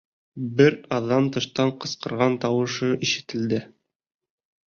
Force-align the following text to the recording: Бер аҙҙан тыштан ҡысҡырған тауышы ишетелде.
Бер 0.59 0.75
аҙҙан 0.95 1.27
тыштан 1.35 1.73
ҡысҡырған 1.83 2.37
тауышы 2.45 2.91
ишетелде. 3.09 3.63